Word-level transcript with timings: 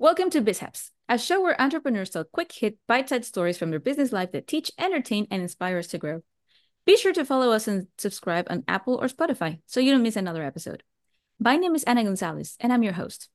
Welcome 0.00 0.28
to 0.30 0.42
BizHaps, 0.42 0.90
a 1.08 1.16
show 1.16 1.40
where 1.40 1.58
entrepreneurs 1.62 2.10
tell 2.10 2.24
quick 2.24 2.50
hit, 2.50 2.78
bite 2.88 3.08
sized 3.08 3.26
stories 3.26 3.56
from 3.56 3.70
their 3.70 3.78
business 3.78 4.10
life 4.10 4.32
that 4.32 4.48
teach, 4.48 4.72
entertain, 4.76 5.28
and 5.30 5.40
inspire 5.40 5.78
us 5.78 5.86
to 5.86 5.98
grow. 5.98 6.22
Be 6.84 6.96
sure 6.96 7.12
to 7.12 7.24
follow 7.24 7.52
us 7.52 7.68
and 7.68 7.86
subscribe 7.96 8.48
on 8.50 8.64
Apple 8.66 8.96
or 9.00 9.06
Spotify 9.06 9.60
so 9.66 9.78
you 9.78 9.92
don't 9.92 10.02
miss 10.02 10.16
another 10.16 10.42
episode. 10.42 10.82
My 11.38 11.56
name 11.56 11.76
is 11.76 11.84
Ana 11.84 12.02
Gonzalez, 12.02 12.56
and 12.58 12.72
I'm 12.72 12.82
your 12.82 12.94
host. 12.94 13.28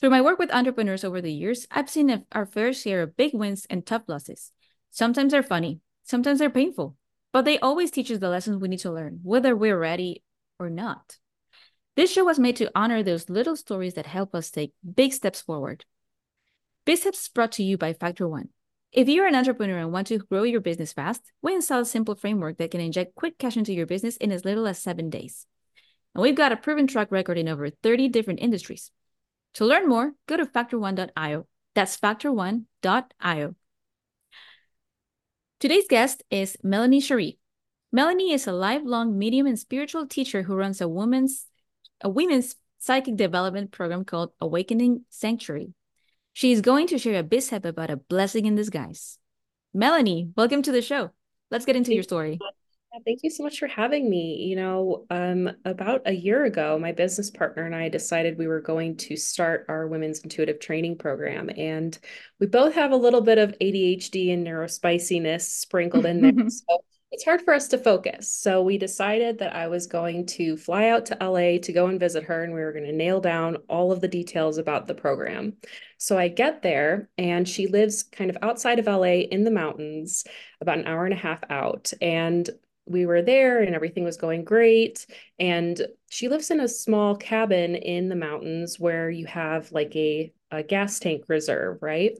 Through 0.00 0.10
my 0.10 0.20
work 0.20 0.40
with 0.40 0.52
entrepreneurs 0.52 1.04
over 1.04 1.20
the 1.20 1.32
years, 1.32 1.68
I've 1.70 1.88
seen 1.88 2.24
our 2.32 2.44
fair 2.44 2.72
share 2.72 3.02
of 3.02 3.16
big 3.16 3.32
wins 3.32 3.64
and 3.70 3.86
tough 3.86 4.02
losses. 4.08 4.50
Sometimes 4.90 5.30
they're 5.30 5.44
funny, 5.44 5.78
sometimes 6.02 6.40
they're 6.40 6.50
painful, 6.50 6.96
but 7.32 7.44
they 7.44 7.60
always 7.60 7.92
teach 7.92 8.10
us 8.10 8.18
the 8.18 8.28
lessons 8.28 8.56
we 8.56 8.66
need 8.66 8.80
to 8.80 8.90
learn, 8.90 9.20
whether 9.22 9.54
we're 9.54 9.78
ready 9.78 10.24
or 10.58 10.70
not. 10.70 11.18
This 11.94 12.12
show 12.12 12.24
was 12.24 12.40
made 12.40 12.56
to 12.56 12.70
honor 12.74 13.04
those 13.04 13.30
little 13.30 13.54
stories 13.54 13.94
that 13.94 14.06
help 14.06 14.34
us 14.34 14.50
take 14.50 14.72
big 14.92 15.12
steps 15.12 15.40
forward. 15.40 15.84
BizHaps 16.90 17.22
is 17.22 17.28
brought 17.28 17.52
to 17.52 17.62
you 17.62 17.78
by 17.78 17.92
Factor 17.92 18.26
One. 18.26 18.48
If 18.90 19.08
you're 19.08 19.28
an 19.28 19.36
entrepreneur 19.36 19.78
and 19.78 19.92
want 19.92 20.08
to 20.08 20.18
grow 20.18 20.42
your 20.42 20.60
business 20.60 20.92
fast, 20.92 21.22
we 21.40 21.54
install 21.54 21.82
a 21.82 21.84
simple 21.84 22.16
framework 22.16 22.58
that 22.58 22.72
can 22.72 22.80
inject 22.80 23.14
quick 23.14 23.38
cash 23.38 23.56
into 23.56 23.72
your 23.72 23.86
business 23.86 24.16
in 24.16 24.32
as 24.32 24.44
little 24.44 24.66
as 24.66 24.82
seven 24.82 25.08
days. 25.08 25.46
And 26.16 26.22
we've 26.22 26.34
got 26.34 26.50
a 26.50 26.56
proven 26.56 26.88
track 26.88 27.12
record 27.12 27.38
in 27.38 27.46
over 27.46 27.70
30 27.70 28.08
different 28.08 28.40
industries. 28.40 28.90
To 29.54 29.64
learn 29.64 29.88
more, 29.88 30.14
go 30.26 30.36
to 30.36 30.44
factorone.io. 30.44 31.46
That's 31.76 31.96
factorone.io. 31.96 33.54
Today's 35.60 35.86
guest 35.88 36.24
is 36.28 36.56
Melanie 36.64 37.00
Sheree. 37.00 37.38
Melanie 37.92 38.32
is 38.32 38.48
a 38.48 38.52
lifelong 38.52 39.16
medium 39.16 39.46
and 39.46 39.56
spiritual 39.56 40.08
teacher 40.08 40.42
who 40.42 40.56
runs 40.56 40.80
a 40.80 40.88
women's 40.88 41.46
a 42.00 42.08
women's 42.08 42.56
psychic 42.80 43.14
development 43.14 43.70
program 43.70 44.04
called 44.04 44.32
Awakening 44.40 45.04
Sanctuary. 45.08 45.72
She 46.40 46.52
is 46.52 46.62
going 46.62 46.86
to 46.86 46.96
share 46.96 47.20
a 47.20 47.22
BizHap 47.22 47.66
about 47.66 47.90
a 47.90 47.98
blessing 47.98 48.46
in 48.46 48.54
disguise. 48.54 49.18
Melanie, 49.74 50.30
welcome 50.38 50.62
to 50.62 50.72
the 50.72 50.80
show. 50.80 51.10
Let's 51.50 51.66
get 51.66 51.76
into 51.76 51.88
Thank 51.88 51.96
your 51.96 52.02
story. 52.02 52.38
Thank 53.04 53.20
you 53.22 53.28
so 53.28 53.42
much 53.42 53.58
for 53.58 53.66
having 53.66 54.08
me. 54.08 54.46
You 54.48 54.56
know, 54.56 55.04
um, 55.10 55.50
about 55.66 56.00
a 56.06 56.12
year 56.12 56.46
ago, 56.46 56.78
my 56.78 56.92
business 56.92 57.30
partner 57.30 57.66
and 57.66 57.74
I 57.74 57.90
decided 57.90 58.38
we 58.38 58.46
were 58.46 58.62
going 58.62 58.96
to 58.96 59.18
start 59.18 59.66
our 59.68 59.86
women's 59.86 60.20
intuitive 60.20 60.60
training 60.60 60.96
program. 60.96 61.50
And 61.58 61.98
we 62.38 62.46
both 62.46 62.72
have 62.72 62.92
a 62.92 62.96
little 62.96 63.20
bit 63.20 63.36
of 63.36 63.54
ADHD 63.60 64.32
and 64.32 64.46
neurospiciness 64.46 65.42
sprinkled 65.42 66.06
in 66.06 66.22
there. 66.22 66.48
so 66.48 66.82
it's 67.12 67.24
hard 67.24 67.42
for 67.42 67.52
us 67.52 67.68
to 67.68 67.78
focus. 67.78 68.30
So 68.30 68.62
we 68.62 68.78
decided 68.78 69.38
that 69.38 69.54
I 69.54 69.66
was 69.66 69.86
going 69.88 70.26
to 70.26 70.56
fly 70.56 70.88
out 70.88 71.06
to 71.06 71.18
LA 71.20 71.58
to 71.58 71.72
go 71.72 71.86
and 71.86 71.98
visit 71.98 72.24
her, 72.24 72.44
and 72.44 72.54
we 72.54 72.60
were 72.60 72.72
going 72.72 72.84
to 72.84 72.92
nail 72.92 73.20
down 73.20 73.56
all 73.68 73.90
of 73.90 74.00
the 74.00 74.08
details 74.08 74.58
about 74.58 74.86
the 74.86 74.94
program. 74.94 75.54
So 75.98 76.16
I 76.16 76.28
get 76.28 76.62
there, 76.62 77.08
and 77.18 77.48
she 77.48 77.66
lives 77.66 78.04
kind 78.04 78.30
of 78.30 78.38
outside 78.42 78.78
of 78.78 78.86
LA 78.86 79.22
in 79.30 79.42
the 79.44 79.50
mountains, 79.50 80.24
about 80.60 80.78
an 80.78 80.86
hour 80.86 81.04
and 81.04 81.14
a 81.14 81.16
half 81.16 81.40
out. 81.50 81.92
And 82.00 82.48
we 82.86 83.06
were 83.06 83.22
there 83.22 83.62
and 83.62 83.74
everything 83.74 84.04
was 84.04 84.16
going 84.16 84.44
great. 84.44 85.06
And 85.38 85.80
she 86.08 86.28
lives 86.28 86.50
in 86.50 86.60
a 86.60 86.68
small 86.68 87.16
cabin 87.16 87.76
in 87.76 88.08
the 88.08 88.16
mountains 88.16 88.80
where 88.80 89.08
you 89.08 89.26
have 89.26 89.70
like 89.70 89.94
a, 89.94 90.32
a 90.50 90.62
gas 90.62 90.98
tank 90.98 91.24
reserve, 91.28 91.78
right? 91.82 92.18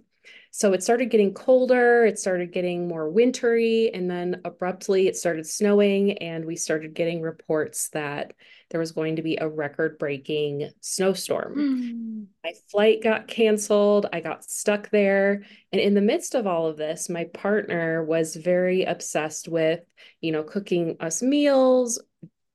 So 0.52 0.72
it 0.72 0.82
started 0.82 1.10
getting 1.10 1.32
colder, 1.32 2.04
it 2.04 2.18
started 2.18 2.52
getting 2.52 2.88
more 2.88 3.08
wintry, 3.08 3.90
and 3.94 4.10
then 4.10 4.40
abruptly 4.44 5.06
it 5.06 5.16
started 5.16 5.46
snowing, 5.46 6.18
and 6.18 6.44
we 6.44 6.56
started 6.56 6.92
getting 6.92 7.22
reports 7.22 7.88
that 7.90 8.34
there 8.70 8.80
was 8.80 8.92
going 8.92 9.16
to 9.16 9.22
be 9.22 9.36
a 9.36 9.48
record 9.48 9.98
breaking 9.98 10.70
snowstorm. 10.80 11.56
Mm. 11.56 12.26
My 12.42 12.52
flight 12.68 13.02
got 13.02 13.28
canceled. 13.28 14.06
I 14.12 14.20
got 14.20 14.44
stuck 14.44 14.90
there. 14.90 15.44
And 15.72 15.80
in 15.80 15.94
the 15.94 16.00
midst 16.00 16.34
of 16.34 16.46
all 16.46 16.66
of 16.66 16.76
this, 16.76 17.08
my 17.08 17.24
partner 17.24 18.04
was 18.04 18.34
very 18.34 18.84
obsessed 18.84 19.48
with, 19.48 19.80
you 20.20 20.32
know, 20.32 20.42
cooking 20.42 20.96
us 21.00 21.22
meals, 21.22 22.00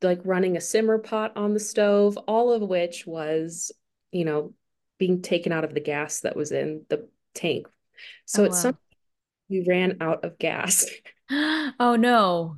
like 0.01 0.19
running 0.23 0.57
a 0.57 0.61
simmer 0.61 0.99
pot 0.99 1.33
on 1.35 1.53
the 1.53 1.59
stove, 1.59 2.17
all 2.27 2.51
of 2.51 2.61
which 2.61 3.07
was, 3.07 3.71
you 4.11 4.25
know, 4.25 4.53
being 4.97 5.21
taken 5.21 5.51
out 5.51 5.63
of 5.65 5.73
the 5.73 5.81
gas 5.81 6.21
that 6.21 6.35
was 6.35 6.51
in 6.51 6.85
the 6.89 7.07
tank 7.33 7.67
so 8.25 8.43
oh, 8.43 8.45
it's 8.45 8.57
wow. 8.57 8.61
some 8.61 8.77
we 9.49 9.65
ran 9.67 9.97
out 10.01 10.23
of 10.23 10.37
gas. 10.39 10.85
oh 11.79 11.95
no. 11.97 12.57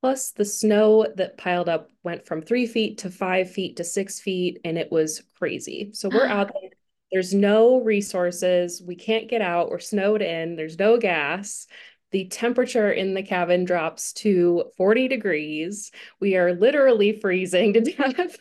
Plus, 0.00 0.32
the 0.32 0.44
snow 0.44 1.06
that 1.16 1.38
piled 1.38 1.68
up 1.68 1.88
went 2.02 2.26
from 2.26 2.42
three 2.42 2.66
feet 2.66 2.98
to 2.98 3.10
five 3.10 3.50
feet 3.50 3.76
to 3.76 3.84
six 3.84 4.20
feet, 4.20 4.60
and 4.64 4.76
it 4.76 4.92
was 4.92 5.22
crazy. 5.38 5.90
So 5.94 6.10
we're 6.10 6.26
out 6.28 6.52
there. 6.52 6.70
There's 7.12 7.32
no 7.32 7.80
resources. 7.80 8.82
We 8.84 8.96
can't 8.96 9.28
get 9.28 9.40
out. 9.40 9.70
We're 9.70 9.78
snowed 9.78 10.20
in. 10.20 10.56
There's 10.56 10.78
no 10.78 10.98
gas. 10.98 11.66
The 12.10 12.26
temperature 12.26 12.90
in 12.92 13.14
the 13.14 13.22
cabin 13.22 13.64
drops 13.64 14.12
to 14.14 14.64
40 14.76 15.08
degrees. 15.08 15.90
We 16.20 16.36
are 16.36 16.54
literally 16.54 17.12
freezing 17.12 17.72
to 17.74 17.80
death. 17.80 18.36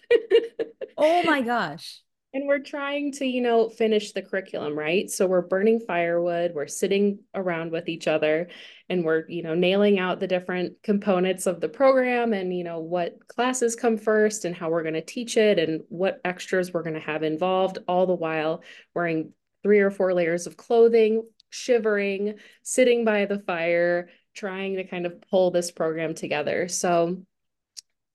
oh 0.97 1.23
my 1.23 1.41
gosh 1.41 2.03
and 2.33 2.47
we're 2.47 2.59
trying 2.59 3.11
to 3.11 3.25
you 3.25 3.41
know 3.41 3.69
finish 3.69 4.11
the 4.11 4.21
curriculum 4.21 4.77
right? 4.77 5.09
So 5.09 5.27
we're 5.27 5.41
burning 5.41 5.79
firewood 5.79 6.53
we're 6.53 6.67
sitting 6.67 7.19
around 7.33 7.71
with 7.71 7.87
each 7.87 8.07
other 8.07 8.49
and 8.89 9.03
we're 9.03 9.27
you 9.29 9.43
know 9.43 9.55
nailing 9.55 9.99
out 9.99 10.19
the 10.19 10.27
different 10.27 10.81
components 10.83 11.45
of 11.45 11.61
the 11.61 11.69
program 11.69 12.33
and 12.33 12.55
you 12.55 12.63
know 12.63 12.79
what 12.79 13.27
classes 13.27 13.75
come 13.75 13.97
first 13.97 14.45
and 14.45 14.55
how 14.55 14.69
we're 14.69 14.83
going 14.83 14.93
to 14.93 15.01
teach 15.01 15.37
it 15.37 15.59
and 15.59 15.81
what 15.89 16.19
extras 16.25 16.73
we're 16.73 16.83
going 16.83 16.93
to 16.95 16.99
have 16.99 17.23
involved 17.23 17.79
all 17.87 18.05
the 18.05 18.13
while 18.13 18.63
wearing 18.93 19.31
three 19.63 19.79
or 19.79 19.91
four 19.91 20.13
layers 20.13 20.47
of 20.47 20.57
clothing 20.57 21.23
shivering 21.49 22.35
sitting 22.63 23.05
by 23.05 23.25
the 23.25 23.39
fire 23.39 24.09
trying 24.33 24.77
to 24.77 24.83
kind 24.83 25.05
of 25.05 25.21
pull 25.29 25.51
this 25.51 25.71
program 25.71 26.15
together. 26.15 26.67
So 26.67 27.23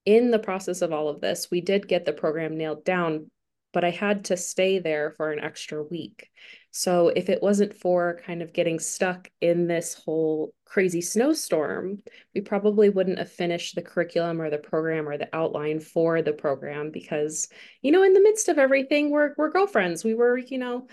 in 0.05 0.31
the 0.31 0.39
process 0.39 0.83
of 0.83 0.93
all 0.93 1.09
of 1.09 1.21
this, 1.21 1.49
we 1.51 1.61
did 1.61 1.87
get 1.87 2.05
the 2.05 2.13
program 2.13 2.57
nailed 2.57 2.85
down 2.85 3.31
but 3.73 3.85
I 3.85 3.91
had 3.91 4.27
to 4.27 4.37
stay 4.37 4.79
there 4.79 5.13
for 5.17 5.31
an 5.33 5.41
extra 5.41 5.83
week. 5.83 6.31
So 6.71 7.09
if 7.09 7.29
it 7.29 7.43
wasn't 7.43 7.75
for 7.75 8.21
kind 8.25 8.43
of 8.43 8.53
getting 8.53 8.79
stuck 8.79 9.31
in 9.41 9.67
this 9.67 9.95
whole 9.95 10.55
crazy 10.65 11.01
snowstorm, 11.01 11.99
we 12.35 12.41
probably 12.41 12.89
wouldn't 12.89 13.19
have 13.19 13.33
finished 13.33 13.75
the 13.75 13.83
curriculum 13.83 14.41
or 14.41 14.51
the 14.51 14.59
program 14.59 15.09
or 15.09 15.19
the 15.19 15.35
outline 15.35 15.81
for 15.81 16.23
the 16.23 16.33
program 16.33 16.91
because, 16.91 17.49
you 17.83 17.91
know, 17.91 18.03
in 18.03 18.13
the 18.13 18.23
midst 18.23 18.49
of 18.49 18.59
everything, 18.59 19.11
we're 19.11 19.35
we're 19.37 19.51
girlfriends. 19.51 20.05
We 20.05 20.15
were, 20.15 20.39
you 20.39 20.59
know, 20.59 20.87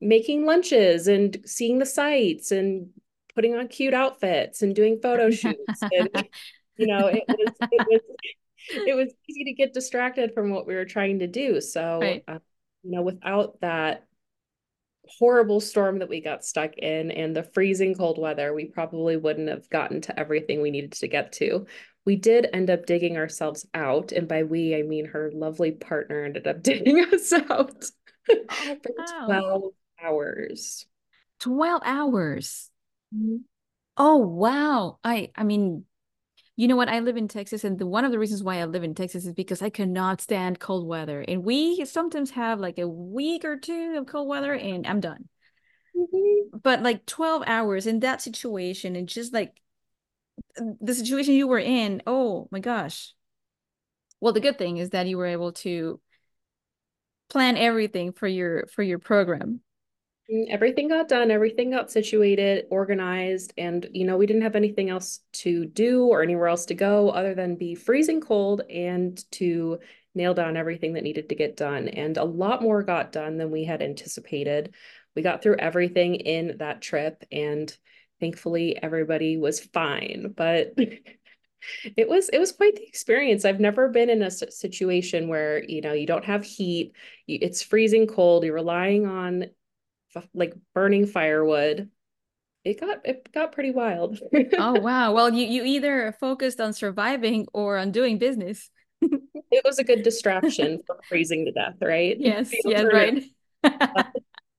making 0.00 0.46
lunches 0.46 1.06
and 1.06 1.36
seeing 1.46 1.78
the 1.78 1.86
sights 1.86 2.50
and 2.50 2.90
putting 3.34 3.54
on 3.54 3.68
cute 3.68 3.94
outfits 3.94 4.62
and 4.62 4.74
doing 4.74 4.98
photo 5.00 5.30
shoots. 5.30 5.82
and, 5.82 6.28
you 6.76 6.86
know, 6.86 7.06
it 7.06 7.24
was, 7.28 7.54
it 7.60 7.86
was 7.88 8.00
it 8.68 8.96
was 8.96 9.12
easy 9.28 9.44
to 9.44 9.52
get 9.54 9.72
distracted 9.72 10.32
from 10.34 10.50
what 10.50 10.66
we 10.66 10.74
were 10.74 10.84
trying 10.84 11.20
to 11.20 11.26
do. 11.26 11.60
So, 11.60 12.00
right. 12.00 12.24
uh, 12.28 12.38
you 12.82 12.92
know, 12.92 13.02
without 13.02 13.60
that 13.60 14.06
horrible 15.18 15.60
storm 15.60 15.98
that 15.98 16.08
we 16.08 16.20
got 16.20 16.44
stuck 16.44 16.76
in 16.78 17.10
and 17.10 17.34
the 17.34 17.42
freezing 17.42 17.94
cold 17.94 18.18
weather, 18.18 18.54
we 18.54 18.66
probably 18.66 19.16
wouldn't 19.16 19.48
have 19.48 19.68
gotten 19.68 20.00
to 20.02 20.18
everything 20.18 20.60
we 20.60 20.70
needed 20.70 20.92
to 20.92 21.08
get 21.08 21.32
to. 21.32 21.66
We 22.06 22.16
did 22.16 22.48
end 22.52 22.70
up 22.70 22.86
digging 22.86 23.16
ourselves 23.16 23.66
out. 23.74 24.12
And 24.12 24.28
by 24.28 24.44
we, 24.44 24.74
I 24.76 24.82
mean 24.82 25.06
her 25.06 25.30
lovely 25.34 25.72
partner 25.72 26.24
ended 26.24 26.46
up 26.46 26.62
digging 26.62 27.04
us 27.12 27.32
out 27.32 27.84
oh, 28.30 28.44
for 28.82 28.92
wow. 28.96 29.26
12 29.26 29.62
hours. 30.02 30.86
12 31.40 31.82
hours. 31.84 32.70
Mm-hmm. 33.14 33.36
Oh, 33.96 34.16
wow. 34.16 34.98
I, 35.04 35.30
I 35.34 35.44
mean, 35.44 35.84
you 36.60 36.68
know 36.68 36.76
what? 36.76 36.90
I 36.90 37.00
live 37.00 37.16
in 37.16 37.26
Texas, 37.26 37.64
and 37.64 37.78
the, 37.78 37.86
one 37.86 38.04
of 38.04 38.12
the 38.12 38.18
reasons 38.18 38.42
why 38.42 38.56
I 38.60 38.66
live 38.66 38.84
in 38.84 38.94
Texas 38.94 39.24
is 39.24 39.32
because 39.32 39.62
I 39.62 39.70
cannot 39.70 40.20
stand 40.20 40.60
cold 40.60 40.86
weather. 40.86 41.24
And 41.26 41.42
we 41.42 41.82
sometimes 41.86 42.32
have 42.32 42.60
like 42.60 42.78
a 42.78 42.86
week 42.86 43.46
or 43.46 43.56
two 43.56 43.96
of 43.96 44.06
cold 44.06 44.28
weather, 44.28 44.52
and 44.52 44.86
I'm 44.86 45.00
done. 45.00 45.30
Mm-hmm. 45.96 46.58
But 46.62 46.82
like 46.82 47.06
12 47.06 47.44
hours 47.46 47.86
in 47.86 48.00
that 48.00 48.20
situation, 48.20 48.94
and 48.94 49.08
just 49.08 49.32
like 49.32 49.58
the 50.54 50.94
situation 50.94 51.32
you 51.32 51.48
were 51.48 51.58
in, 51.58 52.02
oh 52.06 52.46
my 52.50 52.60
gosh. 52.60 53.14
Well, 54.20 54.34
the 54.34 54.40
good 54.40 54.58
thing 54.58 54.76
is 54.76 54.90
that 54.90 55.06
you 55.06 55.16
were 55.16 55.24
able 55.24 55.52
to 55.52 55.98
plan 57.30 57.56
everything 57.56 58.12
for 58.12 58.28
your 58.28 58.66
for 58.66 58.82
your 58.82 58.98
program 58.98 59.62
Mm, 60.30 60.46
everything 60.48 60.88
got 60.88 61.08
done, 61.08 61.30
everything 61.30 61.70
got 61.70 61.90
situated, 61.90 62.66
organized, 62.70 63.52
and 63.56 63.88
you 63.92 64.04
know, 64.04 64.16
we 64.16 64.26
didn't 64.26 64.42
have 64.42 64.56
anything 64.56 64.90
else 64.90 65.20
to 65.32 65.66
do 65.66 66.06
or 66.06 66.22
anywhere 66.22 66.48
else 66.48 66.66
to 66.66 66.74
go 66.74 67.10
other 67.10 67.34
than 67.34 67.56
be 67.56 67.74
freezing 67.74 68.20
cold 68.20 68.62
and 68.70 69.24
to 69.32 69.78
nail 70.14 70.34
down 70.34 70.56
everything 70.56 70.94
that 70.94 71.04
needed 71.04 71.28
to 71.28 71.34
get 71.34 71.56
done. 71.56 71.88
And 71.88 72.16
a 72.16 72.24
lot 72.24 72.62
more 72.62 72.82
got 72.82 73.12
done 73.12 73.36
than 73.36 73.50
we 73.50 73.64
had 73.64 73.82
anticipated. 73.82 74.74
We 75.14 75.22
got 75.22 75.42
through 75.42 75.56
everything 75.58 76.16
in 76.16 76.56
that 76.58 76.82
trip, 76.82 77.24
and 77.32 77.74
thankfully, 78.20 78.80
everybody 78.82 79.36
was 79.36 79.60
fine. 79.60 80.32
But 80.36 80.74
it 81.96 82.08
was 82.08 82.28
it 82.30 82.38
was 82.38 82.52
quite 82.52 82.76
the 82.76 82.86
experience. 82.86 83.44
I've 83.44 83.60
never 83.60 83.88
been 83.88 84.10
in 84.10 84.22
a 84.22 84.30
situation 84.30 85.28
where, 85.28 85.62
you 85.64 85.80
know, 85.80 85.92
you 85.92 86.06
don't 86.06 86.24
have 86.24 86.44
heat, 86.44 86.94
it's 87.28 87.62
freezing 87.62 88.06
cold, 88.06 88.44
you're 88.44 88.54
relying 88.54 89.06
on 89.06 89.46
like 90.34 90.54
burning 90.74 91.06
firewood. 91.06 91.90
It 92.64 92.80
got 92.80 93.06
it 93.06 93.32
got 93.32 93.52
pretty 93.52 93.70
wild. 93.70 94.18
oh 94.58 94.74
wow. 94.80 95.12
Well, 95.12 95.32
you 95.32 95.46
you 95.46 95.64
either 95.64 96.12
focused 96.20 96.60
on 96.60 96.72
surviving 96.72 97.46
or 97.52 97.78
on 97.78 97.90
doing 97.90 98.18
business. 98.18 98.70
it 99.02 99.62
was 99.64 99.78
a 99.78 99.84
good 99.84 100.02
distraction 100.02 100.80
from 100.86 100.98
freezing 101.08 101.46
to 101.46 101.52
death, 101.52 101.76
right? 101.80 102.16
Yes, 102.20 102.52
yes, 102.64 102.84
right. 102.92 103.24
Uh, 103.64 104.02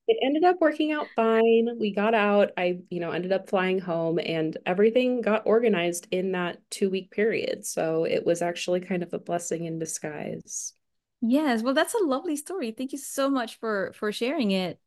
it 0.08 0.18
ended 0.24 0.44
up 0.44 0.58
working 0.60 0.92
out 0.92 1.08
fine. 1.16 1.70
We 1.80 1.94
got 1.94 2.14
out. 2.14 2.52
I, 2.58 2.80
you 2.90 3.00
know, 3.00 3.12
ended 3.12 3.32
up 3.32 3.50
flying 3.50 3.80
home 3.80 4.20
and 4.20 4.58
everything 4.66 5.22
got 5.22 5.44
organized 5.46 6.08
in 6.12 6.34
that 6.34 6.58
two 6.70 6.90
week 6.90 7.12
period. 7.12 7.66
So 7.66 8.04
it 8.04 8.26
was 8.26 8.42
actually 8.42 8.82
kind 8.82 9.04
of 9.04 9.14
a 9.14 9.20
blessing 9.20 9.66
in 9.66 9.80
disguise. 9.80 10.74
Yes, 11.22 11.62
well, 11.62 11.76
that's 11.76 11.94
a 11.94 12.04
lovely 12.04 12.36
story. 12.36 12.72
Thank 12.72 12.92
you 12.92 12.98
so 12.98 13.30
much 13.30 13.60
for 13.60 13.94
for 13.94 14.12
sharing 14.12 14.52
it. 14.52 14.80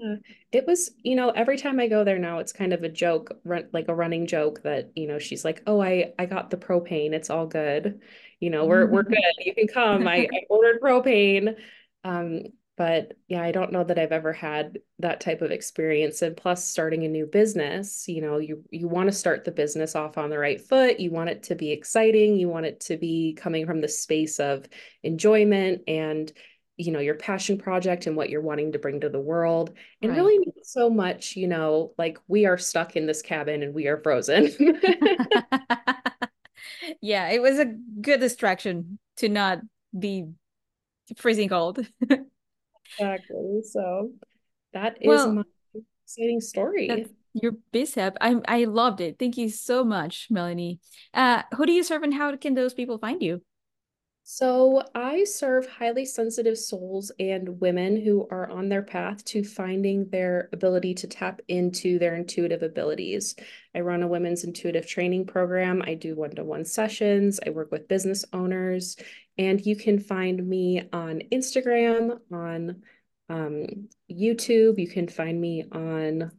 Yeah. 0.00 0.16
It 0.52 0.66
was, 0.66 0.90
you 1.02 1.14
know, 1.14 1.30
every 1.30 1.58
time 1.58 1.78
I 1.78 1.86
go 1.86 2.04
there 2.04 2.18
now, 2.18 2.38
it's 2.38 2.52
kind 2.52 2.72
of 2.72 2.82
a 2.82 2.88
joke, 2.88 3.38
run, 3.44 3.68
like 3.72 3.88
a 3.88 3.94
running 3.94 4.26
joke 4.26 4.62
that, 4.62 4.92
you 4.96 5.06
know, 5.06 5.18
she's 5.18 5.44
like, 5.44 5.62
"Oh, 5.66 5.80
I 5.82 6.14
I 6.18 6.24
got 6.26 6.48
the 6.50 6.56
propane. 6.56 7.12
It's 7.12 7.28
all 7.28 7.46
good. 7.46 8.00
You 8.40 8.48
know, 8.50 8.64
we're 8.64 8.86
we're 8.86 9.02
good. 9.04 9.18
You 9.40 9.54
can 9.54 9.66
come. 9.68 10.08
I, 10.08 10.26
I 10.32 10.40
ordered 10.48 10.80
propane." 10.80 11.56
Um, 12.04 12.44
but 12.78 13.12
yeah, 13.28 13.42
I 13.42 13.52
don't 13.52 13.72
know 13.72 13.84
that 13.84 13.98
I've 13.98 14.12
ever 14.12 14.32
had 14.32 14.78
that 15.00 15.20
type 15.20 15.42
of 15.42 15.50
experience. 15.50 16.22
And 16.22 16.34
plus, 16.34 16.64
starting 16.66 17.04
a 17.04 17.08
new 17.08 17.26
business, 17.26 18.08
you 18.08 18.22
know, 18.22 18.38
you 18.38 18.64
you 18.70 18.88
want 18.88 19.08
to 19.08 19.12
start 19.12 19.44
the 19.44 19.52
business 19.52 19.94
off 19.94 20.16
on 20.16 20.30
the 20.30 20.38
right 20.38 20.58
foot. 20.60 20.98
You 20.98 21.10
want 21.10 21.28
it 21.28 21.42
to 21.44 21.54
be 21.54 21.72
exciting. 21.72 22.36
You 22.36 22.48
want 22.48 22.64
it 22.64 22.80
to 22.82 22.96
be 22.96 23.34
coming 23.34 23.66
from 23.66 23.82
the 23.82 23.88
space 23.88 24.40
of 24.40 24.66
enjoyment 25.02 25.82
and 25.88 26.32
you 26.80 26.92
know 26.92 26.98
your 27.00 27.14
passion 27.14 27.58
project 27.58 28.06
and 28.06 28.16
what 28.16 28.30
you're 28.30 28.40
wanting 28.40 28.72
to 28.72 28.78
bring 28.78 29.00
to 29.00 29.08
the 29.08 29.20
world 29.20 29.72
and 30.02 30.10
right. 30.10 30.16
really 30.16 30.38
not 30.38 30.64
so 30.64 30.88
much 30.88 31.36
you 31.36 31.46
know 31.46 31.92
like 31.98 32.18
we 32.28 32.46
are 32.46 32.58
stuck 32.58 32.96
in 32.96 33.06
this 33.06 33.22
cabin 33.22 33.62
and 33.62 33.74
we 33.74 33.86
are 33.86 34.02
frozen 34.02 34.50
yeah 37.00 37.28
it 37.28 37.40
was 37.42 37.58
a 37.58 37.74
good 38.00 38.20
distraction 38.20 38.98
to 39.16 39.28
not 39.28 39.60
be 39.98 40.26
freezing 41.16 41.48
cold 41.48 41.86
exactly. 42.98 43.62
So 43.62 44.12
that 44.72 44.98
is 45.00 45.06
well, 45.06 45.32
my 45.32 45.42
exciting 46.04 46.40
story. 46.40 47.06
Your 47.32 47.52
BizHap. 47.72 48.16
I 48.20 48.36
I 48.48 48.64
loved 48.64 49.00
it. 49.00 49.16
Thank 49.18 49.36
you 49.36 49.50
so 49.50 49.84
much, 49.84 50.26
Melanie. 50.30 50.80
Uh, 51.14 51.42
who 51.54 51.64
do 51.64 51.72
you 51.72 51.84
serve 51.84 52.02
and 52.02 52.14
how 52.14 52.34
can 52.36 52.54
those 52.54 52.74
people 52.74 52.98
find 52.98 53.22
you? 53.22 53.42
So, 54.32 54.84
I 54.94 55.24
serve 55.24 55.66
highly 55.66 56.04
sensitive 56.04 56.56
souls 56.56 57.10
and 57.18 57.60
women 57.60 58.00
who 58.00 58.28
are 58.30 58.48
on 58.48 58.68
their 58.68 58.80
path 58.80 59.24
to 59.24 59.42
finding 59.42 60.08
their 60.08 60.48
ability 60.52 60.94
to 60.94 61.08
tap 61.08 61.40
into 61.48 61.98
their 61.98 62.14
intuitive 62.14 62.62
abilities. 62.62 63.34
I 63.74 63.80
run 63.80 64.04
a 64.04 64.06
women's 64.06 64.44
intuitive 64.44 64.86
training 64.86 65.26
program. 65.26 65.82
I 65.82 65.94
do 65.94 66.14
one 66.14 66.30
to 66.36 66.44
one 66.44 66.64
sessions. 66.64 67.40
I 67.44 67.50
work 67.50 67.72
with 67.72 67.88
business 67.88 68.24
owners. 68.32 68.96
And 69.36 69.66
you 69.66 69.74
can 69.74 69.98
find 69.98 70.48
me 70.48 70.88
on 70.92 71.22
Instagram, 71.32 72.20
on 72.32 72.84
um, 73.28 73.88
YouTube. 74.08 74.78
You 74.78 74.88
can 74.88 75.08
find 75.08 75.40
me 75.40 75.64
on, 75.72 76.30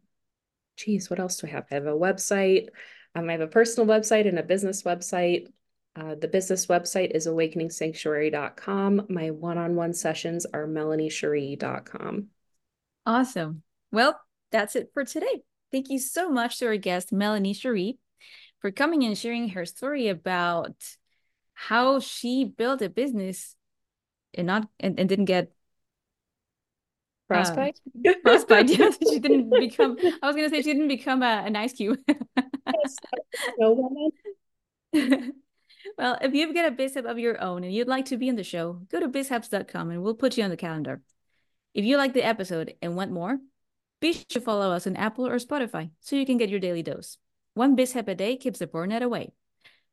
geez, 0.78 1.10
what 1.10 1.20
else 1.20 1.36
do 1.36 1.48
I 1.48 1.50
have? 1.50 1.66
I 1.70 1.76
have 1.76 1.88
a 1.88 1.92
website. 1.92 2.70
Um, 3.16 3.28
I 3.28 3.34
have 3.34 3.42
a 3.42 3.48
personal 3.48 3.86
website 3.86 4.30
and 4.30 4.40
a 4.40 4.44
business 4.44 4.84
website. 4.84 5.50
Uh, 5.96 6.16
the 6.16 6.28
business 6.28 6.68
website 6.68 7.12
is 7.12 7.28
awakeningsanctuary.com. 7.28 9.08
My 9.10 9.32
one 9.32 9.58
on 9.58 9.76
one 9.76 9.94
sessions 9.94 10.46
are 10.46 10.66
melaniesheree.com. 10.66 12.28
Awesome. 13.06 13.64
Well, 13.92 14.20
that's 14.52 14.76
it 14.76 14.92
for 14.94 15.04
today. 15.04 15.44
Thank 15.72 15.90
you 15.90 16.00
so 16.00 16.30
much 16.30 16.60
to 16.60 16.68
our 16.68 16.78
guest, 16.78 17.12
Melanie 17.12 17.54
Sheree, 17.54 17.98
for 18.60 18.72
coming 18.72 19.04
and 19.04 19.18
sharing 19.18 19.50
her 19.50 19.66
story 19.66 20.08
about 20.08 20.76
how 21.54 22.00
she 22.00 22.46
built 22.46 22.82
a 22.82 22.90
business 22.90 23.56
and 24.34 24.48
not 24.48 24.68
and, 24.80 25.00
and 25.00 25.10
didn't 25.10 25.26
get 25.26 25.52
frostbite. 27.28 27.80
Uh, 28.06 28.14
frostbite. 28.24 28.70
Yes, 28.78 28.98
she 29.10 29.20
didn't 29.20 29.50
become. 29.50 29.98
I 30.22 30.28
was 30.28 30.36
gonna 30.36 30.50
say 30.50 30.62
she 30.62 30.74
didn't 30.74 30.88
become 30.88 31.22
a, 31.22 31.44
an 31.46 31.56
ice 31.56 31.74
cube. 31.74 32.00
Well, 35.98 36.18
if 36.22 36.34
you've 36.34 36.54
got 36.54 36.72
a 36.72 36.76
BizHap 36.76 37.10
of 37.10 37.20
your 37.20 37.42
own 37.42 37.64
and 37.64 37.74
you'd 37.74 37.88
like 37.88 38.06
to 38.06 38.18
be 38.18 38.30
on 38.30 38.36
the 38.36 38.44
show, 38.44 38.82
go 38.90 39.00
to 39.00 39.10
bizhaps.com 39.10 39.92
and 39.92 40.04
we'll 40.04 40.16
put 40.16 40.38
you 40.38 40.44
on 40.44 40.50
the 40.50 40.58
calendar. 40.58 41.02
If 41.74 41.86
you 41.86 41.98
like 41.98 42.14
the 42.14 42.26
episode 42.26 42.76
and 42.82 42.96
want 42.96 43.12
more, 43.12 43.40
be 44.00 44.14
sure 44.14 44.24
to 44.30 44.42
follow 44.42 44.72
us 44.72 44.88
on 44.88 44.96
Apple 44.96 45.28
or 45.28 45.38
Spotify 45.38 45.92
so 46.00 46.16
you 46.16 46.26
can 46.26 46.38
get 46.38 46.50
your 46.50 46.60
daily 46.60 46.84
dose. 46.84 47.18
One 47.54 47.76
BizHap 47.76 48.08
a 48.08 48.16
day 48.16 48.38
keeps 48.38 48.60
the 48.60 48.68
burnout 48.68 49.02
away. 49.02 49.34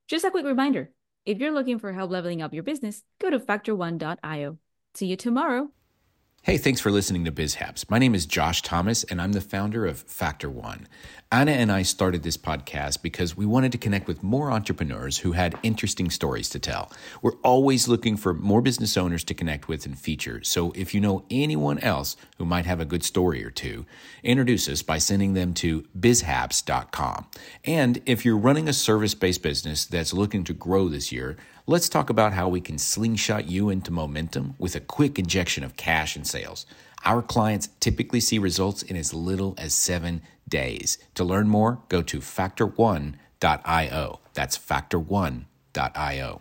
Just 0.06 0.25
a 0.25 0.31
quick 0.31 0.46
reminder 0.46 0.90
if 1.26 1.38
you're 1.38 1.52
looking 1.52 1.79
for 1.79 1.93
help 1.93 2.11
leveling 2.11 2.40
up 2.40 2.55
your 2.55 2.62
business, 2.62 3.02
go 3.20 3.29
to 3.31 3.38
factor1.io. 3.38 4.58
See 4.94 5.06
you 5.06 5.17
tomorrow. 5.17 5.70
Hey, 6.43 6.56
thanks 6.56 6.81
for 6.81 6.90
listening 6.90 7.26
to 7.26 7.32
BizHaps. 7.32 7.90
My 7.90 7.99
name 7.99 8.14
is 8.14 8.25
Josh 8.25 8.62
Thomas, 8.62 9.05
and 9.05 9.20
I'm 9.20 9.32
the 9.32 9.40
founder 9.40 9.85
of 9.85 9.99
Factor 9.99 10.49
One. 10.49 10.88
Anna 11.31 11.50
and 11.50 11.70
I 11.70 11.82
started 11.82 12.23
this 12.23 12.38
podcast 12.38 13.02
because 13.02 13.37
we 13.37 13.44
wanted 13.44 13.73
to 13.73 13.76
connect 13.76 14.08
with 14.08 14.23
more 14.23 14.50
entrepreneurs 14.50 15.19
who 15.19 15.32
had 15.32 15.58
interesting 15.62 16.08
stories 16.08 16.49
to 16.50 16.58
tell. 16.58 16.90
We're 17.20 17.37
always 17.43 17.87
looking 17.87 18.17
for 18.17 18.32
more 18.32 18.62
business 18.62 18.96
owners 18.96 19.25
to 19.25 19.35
connect 19.35 19.69
with 19.69 19.85
and 19.85 19.99
feature. 19.99 20.43
So 20.43 20.73
if 20.75 20.94
you 20.94 21.02
know 21.02 21.25
anyone 21.29 21.81
else 21.81 22.17
who 22.38 22.46
might 22.46 22.64
have 22.64 22.81
a 22.81 22.87
good 22.87 23.02
story 23.02 23.44
or 23.44 23.50
two, 23.50 23.85
introduce 24.23 24.70
us 24.70 24.81
by 24.81 24.96
sending 24.96 25.35
them 25.35 25.52
to 25.55 25.82
bizhaps.com. 25.99 27.26
And 27.64 28.00
if 28.06 28.25
you're 28.25 28.38
running 28.38 28.69
a 28.69 28.73
service 28.73 29.14
based 29.14 29.43
business 29.43 29.85
that's 29.85 30.14
looking 30.14 30.44
to 30.44 30.55
grow 30.55 30.88
this 30.88 31.12
year, 31.12 31.37
let's 31.69 31.88
talk 31.91 32.09
about 32.09 32.32
how 32.32 32.49
we 32.49 32.62
can 32.62 32.79
slingshot 32.79 33.47
you 33.47 33.69
into 33.69 33.93
momentum 33.93 34.55
with 34.59 34.75
a 34.75 34.81
quick 34.81 35.19
injection 35.19 35.62
of 35.62 35.76
cash 35.76 36.17
and 36.17 36.26
sales. 36.26 36.65
Our 37.05 37.20
clients 37.20 37.69
typically 37.79 38.20
see 38.20 38.38
results 38.38 38.82
in 38.82 38.97
as 38.97 39.12
little 39.12 39.55
as 39.59 39.75
seven 39.75 40.23
days. 40.49 40.97
To 41.15 41.25
learn 41.25 41.47
more, 41.47 41.82
go 41.91 42.00
to 42.00 42.20
factor1.io. 42.20 44.20
That's 44.32 44.59
factor1.io. 44.59 46.41